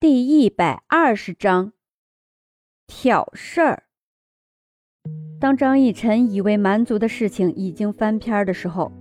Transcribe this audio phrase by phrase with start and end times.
[0.00, 1.72] 第一百二十章
[2.86, 3.82] 挑事儿。
[5.40, 8.92] 当张逸晨以为蛮族的事情已经翻篇的时候，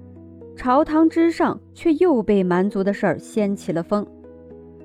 [0.56, 4.08] 朝堂之上却又被蛮族的事儿掀起了风，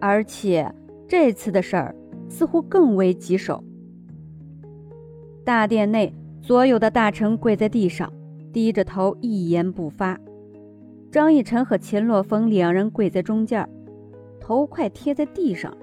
[0.03, 0.71] 而且
[1.09, 1.97] 这次的事儿
[2.29, 3.65] 似乎更为棘手。
[5.47, 8.13] 大殿内，所有的大臣跪在地上，
[8.53, 10.21] 低着头，一言不发。
[11.10, 13.67] 张逸晨和秦洛风两人跪在中间，
[14.38, 15.74] 头快贴在地上。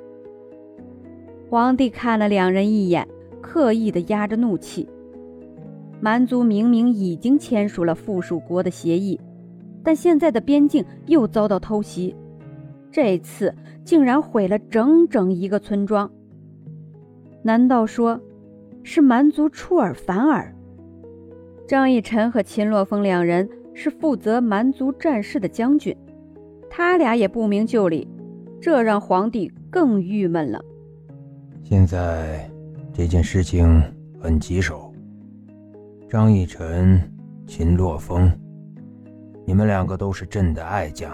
[1.49, 3.07] 皇帝看了两人一眼，
[3.41, 4.87] 刻意的压着怒气。
[5.99, 9.19] 蛮族明明已经签署了附属国的协议，
[9.83, 12.15] 但现在的边境又遭到偷袭，
[12.91, 13.51] 这次
[13.83, 16.11] 竟然毁了整整一个村庄。
[17.41, 18.21] 难道说？
[18.83, 20.55] 是蛮族出尔反尔。
[21.67, 25.95] 张逸晨和秦洛风两人是负责蛮族战事的将军，
[26.69, 28.07] 他俩也不明就里，
[28.61, 30.63] 这让皇帝更郁闷了。
[31.63, 32.49] 现在
[32.93, 33.81] 这件事情
[34.21, 34.93] 很棘手。
[36.09, 36.99] 张逸晨、
[37.45, 38.31] 秦洛风，
[39.45, 41.11] 你们两个都是朕的爱将。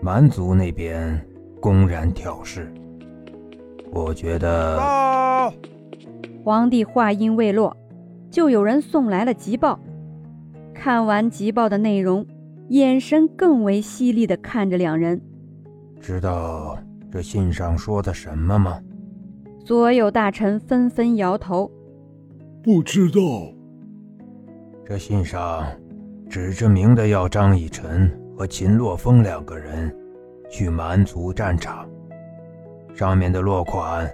[0.00, 1.20] 蛮族那边
[1.60, 2.72] 公然挑事，
[3.90, 5.52] 我觉得。
[6.44, 7.76] 皇帝话音未落，
[8.30, 9.78] 就有人送来了急报。
[10.72, 12.24] 看完急报的内容，
[12.68, 15.20] 眼神更为犀利的看着两人。
[16.00, 16.78] 知道
[17.10, 18.80] 这信上说的什么吗？
[19.64, 21.70] 所有大臣纷纷摇头，
[22.62, 23.20] 不知道。
[24.84, 25.64] 这信上
[26.28, 29.94] 指着明的要张以晨和秦洛风两个人
[30.48, 31.88] 去蛮族战场，
[32.94, 34.10] 上面的落款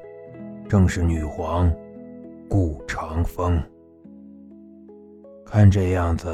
[0.68, 1.72] 正是女皇。
[2.48, 3.60] 顾长风，
[5.44, 6.30] 看这样子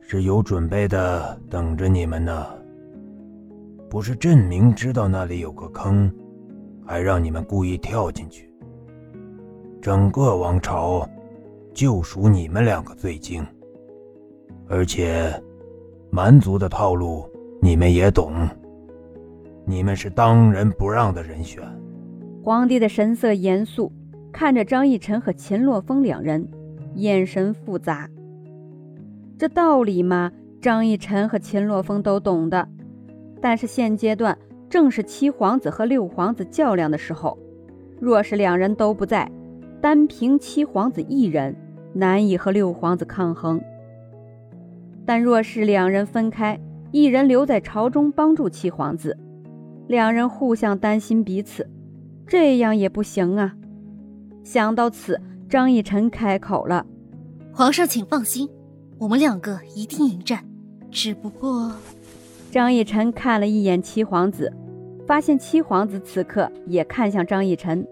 [0.00, 2.46] 是有准备的，等着你们呢。
[3.88, 6.12] 不是朕明知道那里有个坑，
[6.86, 8.50] 还让你们故意跳进去。
[9.82, 11.08] 整个王朝
[11.74, 13.44] 就属你们两个最精，
[14.68, 15.30] 而且
[16.10, 17.28] 蛮族的套路
[17.60, 18.32] 你们也懂，
[19.64, 21.62] 你们是当仁不让的人选。
[22.42, 23.92] 皇帝的神色严肃。
[24.32, 26.46] 看着张逸晨和秦洛风两人，
[26.96, 28.06] 眼神复杂。
[29.38, 30.30] 这道理嘛，
[30.60, 32.68] 张逸晨和秦洛风都懂的。
[33.40, 34.36] 但是现阶段
[34.76, 37.38] 正是七皇子和六皇子较量的时候，
[37.98, 39.32] 若是两人都不在，
[39.80, 41.56] 单凭七皇子一人
[41.94, 43.58] 难以和六皇子抗衡。
[45.06, 46.60] 但若是两人分开，
[46.92, 49.16] 一人留在朝中帮助七皇子，
[49.86, 51.66] 两人互相担心彼此，
[52.26, 53.54] 这样也不行啊。
[54.44, 56.84] 想到此，张逸晨开口了
[57.50, 58.46] ：“皇上，请放心，
[58.98, 60.44] 我们两个一定迎战。
[60.90, 61.72] 只不过……”
[62.52, 64.52] 张逸晨看了一眼七皇子，
[65.06, 67.86] 发现七皇子此刻也看向张逸晨，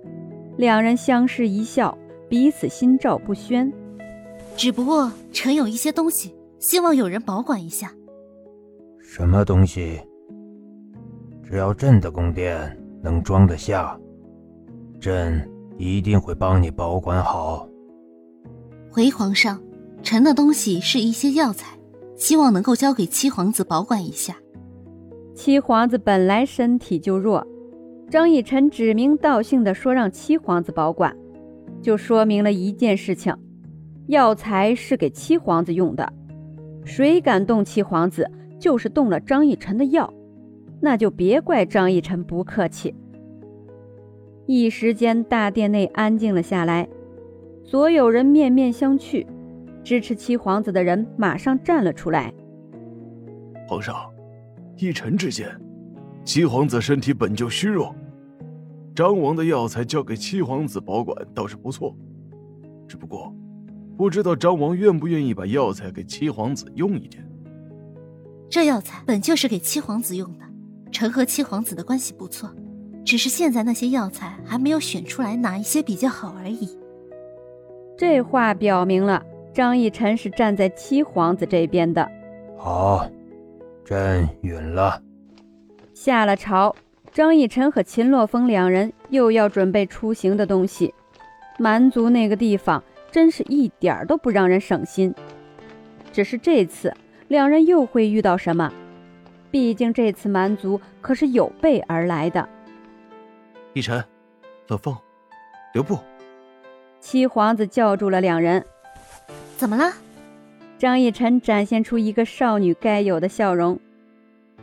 [0.56, 1.96] 两人相视一笑，
[2.28, 3.72] 彼此心照不宣。
[4.56, 7.92] 只不过，臣有一些东西，希望有人保管一下。
[9.00, 10.00] 什么东西？
[11.42, 13.98] 只要朕的宫殿能装得下，
[15.00, 15.48] 朕。
[15.76, 17.68] 一定会帮你保管好。
[18.92, 19.60] 回皇上，
[20.04, 21.76] 臣的东西是一些药材，
[22.16, 24.36] 希望能够交给七皇子保管一下。
[25.34, 27.44] 七皇子本来身体就弱，
[28.08, 31.14] 张逸晨指名道姓的说让七皇子保管，
[31.82, 33.34] 就说明了一件事情：
[34.06, 36.10] 药材是给七皇子用的。
[36.84, 38.30] 谁敢动七皇子，
[38.60, 40.12] 就是动了张逸晨的药，
[40.80, 42.94] 那就别怪张逸晨不客气。
[44.46, 46.88] 一时间，大殿内安静了下来，
[47.64, 49.26] 所有人面面相觑。
[49.82, 52.32] 支持七皇子的人马上站了出来。
[53.68, 53.96] 皇上，
[54.76, 55.48] 依臣之见，
[56.24, 57.94] 七皇子身体本就虚弱，
[58.94, 61.96] 张王的药材交给七皇子保管倒是不错。
[62.88, 63.34] 只不过，
[63.96, 67.24] 不知道张王愿不愿意把药材给七皇子用一点。
[68.50, 70.44] 这药材本就是给七皇子用的，
[70.92, 72.50] 臣和七皇子的关系不错。
[73.04, 76.78] 只是现在那些药材还没有选出来哪一些比较好而已。
[77.98, 79.22] 这话表明了
[79.52, 82.10] 张逸晨是站在七皇子这边的。
[82.56, 83.06] 好，
[83.84, 85.00] 朕允了。
[85.92, 86.74] 下了朝，
[87.12, 90.92] 张逸臣和秦洛风两人又要准备出行的东西。
[91.58, 92.82] 蛮族那个地方
[93.12, 95.14] 真是一点儿都不让人省心。
[96.12, 96.92] 只是这次
[97.28, 98.72] 两人又会遇到什么？
[99.50, 102.48] 毕竟这次蛮族可是有备而来的。
[103.72, 104.02] 逸晨，
[104.66, 104.96] 乐风，
[105.72, 105.98] 留步！
[107.00, 108.64] 七皇子叫住了两人。
[109.56, 109.92] 怎么了？
[110.84, 113.80] 张逸晨展现出一个少女该有的笑容。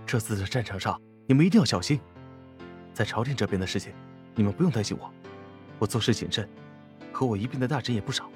[0.05, 1.99] 这次在战场上，你们一定要小心。
[2.93, 3.91] 在朝廷这边的事情，
[4.35, 5.11] 你们不用担心我，
[5.79, 6.47] 我做事谨慎，
[7.11, 8.29] 和我一并的大臣也不少。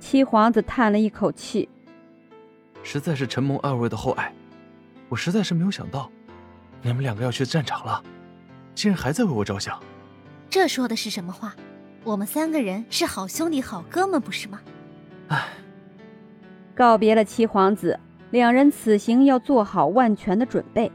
[0.00, 1.68] 七皇子叹了一口气，
[2.82, 4.34] 实在是承蒙二位的厚爱，
[5.08, 6.10] 我实在是没有想到，
[6.82, 8.02] 你们两个要去战场了，
[8.74, 9.80] 竟然还在为我着想。
[10.50, 11.54] 这说的是什么话？
[12.02, 14.60] 我们三个人是好兄弟、好哥们，不是吗？
[15.28, 15.46] 唉，
[16.76, 17.98] 告别了七皇子，
[18.30, 20.92] 两人此行要做好万全的准备，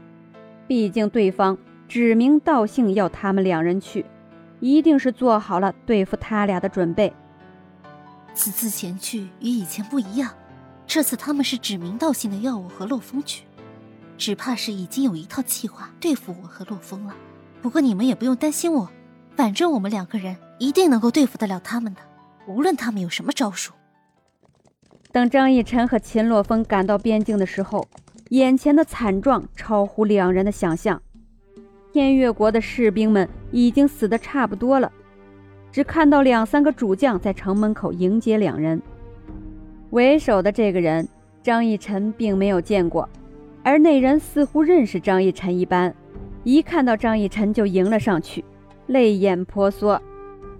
[0.68, 1.58] 毕竟对方
[1.88, 4.06] 指名道姓要他们两人去，
[4.60, 7.12] 一定是做好了对付他俩的准备。
[8.32, 10.30] 此次前去与以前不一样，
[10.86, 13.44] 这次他们是指名道姓的要我和洛风去，
[14.16, 17.14] 只怕是已经有一套计划对付我和洛风了。
[17.60, 18.88] 不过你们也不用担心我。
[19.34, 22.00] 反正我们两个人一定能够对付得了他们的，
[22.46, 23.72] 无论他们有什么招数。
[25.12, 27.86] 等张逸晨和秦洛风赶到边境的时候，
[28.30, 31.00] 眼前的惨状超乎两人的想象。
[31.92, 34.90] 天越国的士兵们已经死得差不多了，
[35.70, 38.80] 只看到两三个主将在城门口迎接两人。
[39.90, 41.06] 为首的这个人，
[41.42, 43.06] 张逸晨并没有见过，
[43.62, 45.94] 而那人似乎认识张逸晨一般，
[46.42, 48.42] 一看到张逸晨就迎了上去。
[48.86, 50.00] 泪眼婆娑，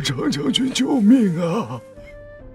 [0.05, 1.81] 张将军救命啊！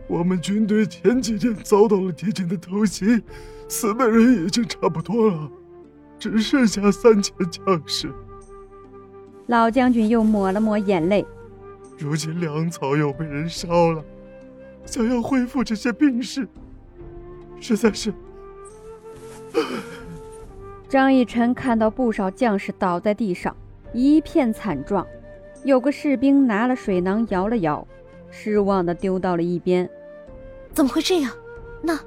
[0.07, 3.21] 我们军队前几天遭到了敌军的偷袭，
[3.67, 5.51] 死的人已经差不多了，
[6.17, 8.09] 只剩下三千将士。
[9.47, 11.25] 老将军又抹了抹眼泪，
[11.97, 14.03] 如今粮草又被人烧了，
[14.85, 16.47] 想要恢复这些兵士，
[17.59, 18.13] 实在是……
[20.87, 23.53] 张逸晨看到不少将士倒在地上，
[23.91, 25.05] 一片惨状。
[25.63, 27.85] 有个士兵拿了水囊摇了摇，
[28.29, 29.89] 失望的丢到了一边。
[30.77, 31.31] 怎么会这样？
[31.81, 31.99] 那，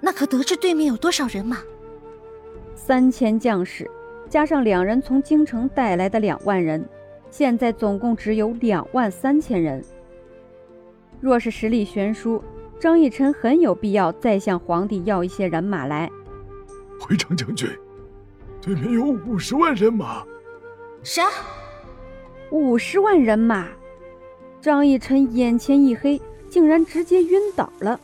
[0.00, 1.58] 那可得知对面有多少人马？
[2.76, 3.90] 三千将士，
[4.28, 6.88] 加上两人从京城带来的两万人，
[7.32, 9.84] 现在总共只有两万三千人。
[11.20, 12.40] 若是实力悬殊，
[12.78, 16.08] 张逸晨很有必要再向皇帝要一些人马来。
[17.00, 17.68] 回张将军，
[18.62, 20.24] 对面有五十万人马。
[21.02, 21.24] 啥？
[22.52, 23.66] 五十万人马，
[24.60, 27.98] 张逸晨眼前一黑，竟然直接晕倒了。